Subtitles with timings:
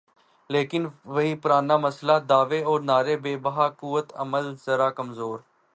[0.49, 5.37] لیکن وہی پرانا مسئلہ، دعوے اور نعرے بے بہا، قوت عمل ذرا کمزور۔